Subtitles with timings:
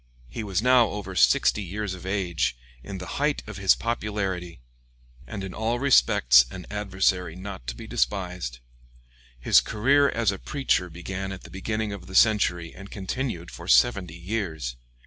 [0.29, 4.59] He was now over sixty years of age, in the height of his popularity,
[5.27, 8.57] and in all respects an adversary not to be despised.
[9.39, 13.67] His career as a preacher began at the beginning of the century and continued for
[13.67, 14.75] seventy years.